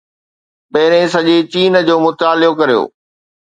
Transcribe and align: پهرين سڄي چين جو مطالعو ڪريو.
پهرين 0.71 1.07
سڄي 1.13 1.37
چين 1.51 1.73
جو 1.87 1.95
مطالعو 2.05 2.51
ڪريو. 2.59 2.81